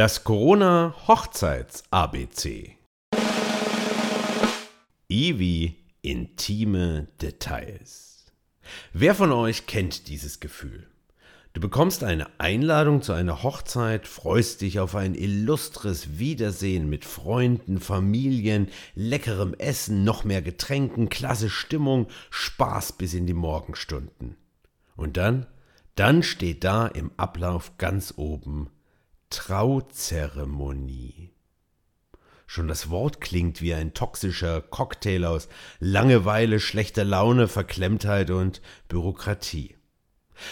[0.00, 2.78] Das Corona Hochzeits ABC.
[5.12, 8.32] I intime Details.
[8.94, 10.86] Wer von euch kennt dieses Gefühl?
[11.52, 17.78] Du bekommst eine Einladung zu einer Hochzeit, freust dich auf ein illustres Wiedersehen mit Freunden,
[17.78, 24.36] Familien, leckerem Essen, noch mehr Getränken, klasse Stimmung, Spaß bis in die Morgenstunden.
[24.96, 25.46] Und dann,
[25.94, 28.70] dann steht da im Ablauf ganz oben
[29.30, 31.30] Trauzeremonie.
[32.46, 35.48] Schon das Wort klingt wie ein toxischer Cocktail aus
[35.78, 39.76] Langeweile, schlechter Laune, Verklemmtheit und Bürokratie.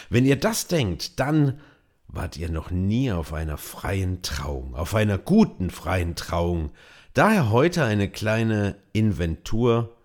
[0.09, 1.61] Wenn ihr das denkt, dann
[2.07, 6.71] wart ihr noch nie auf einer freien Trauung, auf einer guten freien Trauung.
[7.15, 9.97] Daher heute eine kleine Inventur,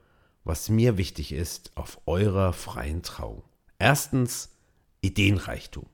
[0.44, 3.44] was mir wichtig ist auf eurer freien Trauung.
[3.78, 4.50] Erstens
[5.02, 5.86] Ideenreichtum.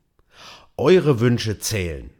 [0.78, 2.12] Eure Wünsche zählen.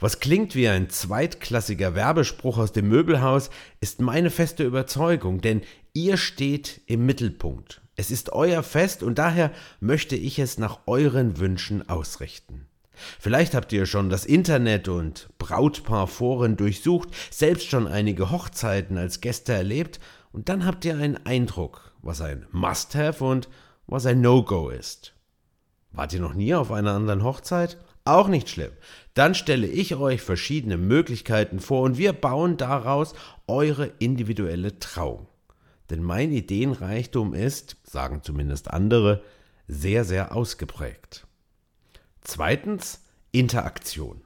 [0.00, 6.16] Was klingt wie ein zweitklassiger Werbespruch aus dem Möbelhaus, ist meine feste Überzeugung, denn ihr
[6.16, 7.80] steht im Mittelpunkt.
[7.96, 9.50] Es ist euer Fest und daher
[9.80, 12.66] möchte ich es nach euren Wünschen ausrichten.
[13.18, 19.52] Vielleicht habt ihr schon das Internet und Brautpaarforen durchsucht, selbst schon einige Hochzeiten als Gäste
[19.52, 20.00] erlebt
[20.32, 23.48] und dann habt ihr einen Eindruck, was ein Must-Have und
[23.86, 25.14] was ein No-Go ist.
[25.92, 27.78] Wart ihr noch nie auf einer anderen Hochzeit?
[28.06, 28.70] Auch nicht schlimm.
[29.14, 33.14] Dann stelle ich euch verschiedene Möglichkeiten vor und wir bauen daraus
[33.48, 35.26] eure individuelle Trauung.
[35.90, 39.24] Denn mein Ideenreichtum ist, sagen zumindest andere,
[39.66, 41.26] sehr, sehr ausgeprägt.
[42.22, 43.00] Zweitens
[43.32, 44.20] Interaktion.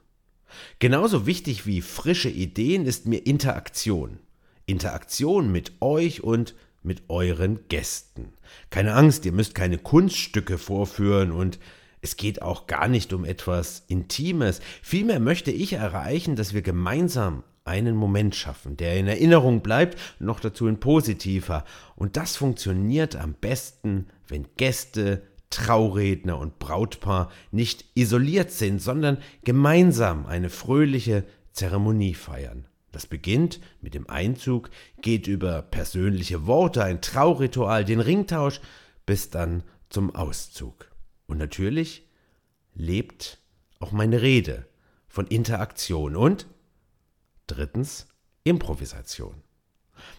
[0.77, 4.19] Genauso wichtig wie frische Ideen ist mir Interaktion.
[4.67, 8.33] Interaktion mit euch und mit euren Gästen.
[8.69, 11.57] Keine Angst, ihr müsst keine Kunststücke vorführen und
[12.01, 14.59] es geht auch gar nicht um etwas Intimes.
[14.81, 20.39] Vielmehr möchte ich erreichen, dass wir gemeinsam einen Moment schaffen, der in Erinnerung bleibt, noch
[20.39, 21.63] dazu in positiver.
[21.95, 30.25] Und das funktioniert am besten, wenn Gäste, Trauredner und Brautpaar nicht isoliert sind, sondern gemeinsam
[30.25, 32.65] eine fröhliche Zeremonie feiern.
[32.91, 34.69] Das beginnt mit dem Einzug,
[35.01, 38.59] geht über persönliche Worte, ein Trauritual, den Ringtausch,
[39.05, 40.90] bis dann zum Auszug.
[41.31, 42.09] Und natürlich
[42.73, 43.37] lebt
[43.79, 44.65] auch meine Rede
[45.07, 46.45] von Interaktion und
[47.47, 48.09] drittens
[48.43, 49.35] Improvisation.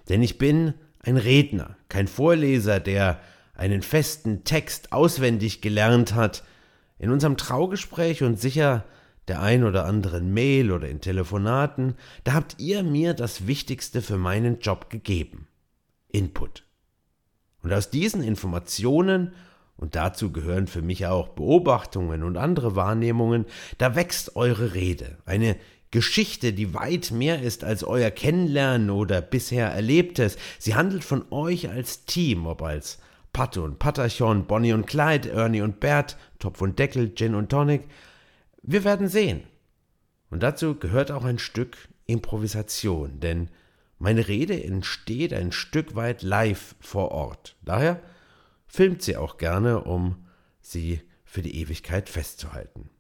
[0.08, 3.20] Denn ich bin ein Redner, kein Vorleser, der
[3.52, 6.44] einen festen Text auswendig gelernt hat.
[6.98, 8.86] In unserem Traugespräch und sicher
[9.28, 14.16] der ein oder anderen Mail oder in Telefonaten, da habt ihr mir das Wichtigste für
[14.16, 15.46] meinen Job gegeben.
[16.08, 16.64] Input.
[17.62, 19.34] Und aus diesen Informationen,
[19.82, 23.46] und dazu gehören für mich auch Beobachtungen und andere Wahrnehmungen,
[23.78, 25.56] da wächst eure Rede, eine
[25.90, 30.36] Geschichte, die weit mehr ist als euer Kennenlernen oder bisher Erlebtes.
[30.60, 33.00] Sie handelt von euch als Team, ob als
[33.32, 37.82] Patte und Patachon, Bonnie und Clyde, Ernie und Bert, Topf und Deckel, Gin und Tonic,
[38.62, 39.42] wir werden sehen.
[40.30, 41.76] Und dazu gehört auch ein Stück
[42.06, 43.48] Improvisation, denn
[43.98, 47.56] meine Rede entsteht ein Stück weit live vor Ort.
[47.64, 48.00] Daher
[48.72, 50.26] filmt sie auch gerne, um
[50.60, 52.90] sie für die Ewigkeit festzuhalten.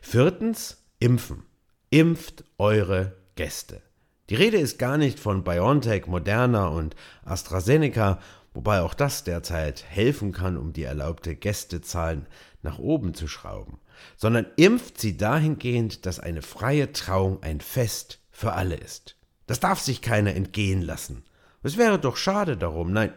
[0.00, 1.42] Viertens, impfen.
[1.90, 3.82] Impft eure Gäste.
[4.30, 6.94] Die Rede ist gar nicht von BioNTech, Moderna und
[7.24, 8.20] AstraZeneca,
[8.54, 12.26] wobei auch das derzeit helfen kann, um die erlaubte Gästezahlen
[12.62, 13.78] nach oben zu schrauben
[14.16, 19.16] sondern impft sie dahingehend, dass eine freie Trauung ein Fest für alle ist.
[19.46, 21.24] Das darf sich keiner entgehen lassen.
[21.62, 23.12] Es wäre doch schade darum, nein,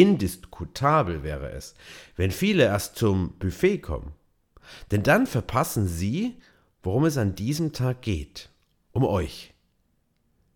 [0.00, 1.74] indiskutabel wäre es,
[2.16, 4.12] wenn viele erst zum Buffet kommen.
[4.90, 6.36] Denn dann verpassen sie,
[6.82, 8.50] worum es an diesem Tag geht,
[8.92, 9.54] um euch.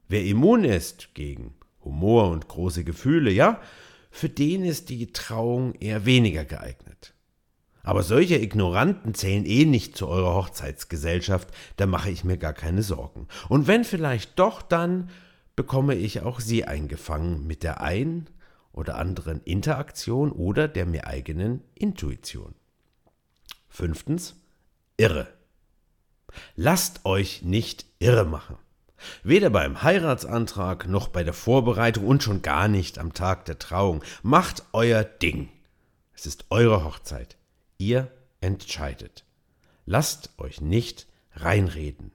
[0.09, 3.61] Wer immun ist gegen Humor und große Gefühle, ja,
[4.11, 7.15] für den ist die Trauung eher weniger geeignet.
[7.83, 12.83] Aber solche Ignoranten zählen eh nicht zu eurer Hochzeitsgesellschaft, da mache ich mir gar keine
[12.83, 13.27] Sorgen.
[13.49, 15.09] Und wenn vielleicht doch, dann
[15.57, 18.29] bekomme ich auch sie eingefangen mit der ein
[18.73, 22.55] oder anderen Interaktion oder der mir eigenen Intuition.
[23.69, 24.37] Fünftens,
[24.97, 25.29] irre.
[26.57, 28.57] Lasst euch nicht irre machen.
[29.23, 34.03] Weder beim Heiratsantrag noch bei der Vorbereitung und schon gar nicht am Tag der Trauung.
[34.23, 35.49] Macht euer Ding.
[36.15, 37.37] Es ist eure Hochzeit.
[37.79, 39.25] Ihr entscheidet.
[39.87, 42.13] Lasst euch nicht reinreden.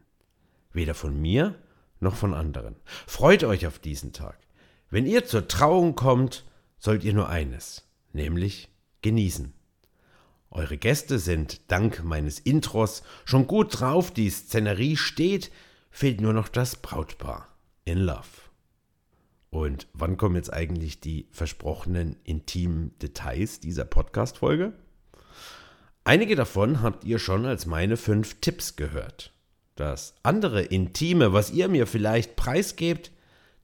[0.72, 1.56] Weder von mir
[2.00, 2.75] noch von anderen.
[3.07, 4.38] Freut euch auf diesen Tag.
[4.89, 6.45] Wenn ihr zur Trauung kommt,
[6.77, 8.69] sollt ihr nur eines, nämlich
[9.01, 9.53] genießen.
[10.51, 15.51] Eure Gäste sind dank meines Intros schon gut drauf, die Szenerie steht,
[15.89, 17.47] fehlt nur noch das Brautpaar
[17.83, 18.45] in Love.
[19.49, 24.73] Und wann kommen jetzt eigentlich die versprochenen intimen Details dieser Podcast-Folge?
[26.03, 29.33] Einige davon habt ihr schon als meine fünf Tipps gehört.
[29.75, 33.11] Das andere Intime, was ihr mir vielleicht preisgebt,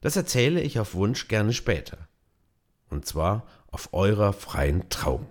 [0.02, 1.96] das erzähle ich auf Wunsch gerne später.
[2.90, 5.26] Und zwar auf eurer freien Trauung.